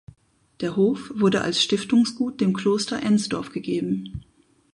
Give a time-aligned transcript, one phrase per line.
[0.61, 4.23] Der Hof wurde als Stiftungsgut dem Kloster Ensdorf gegeben.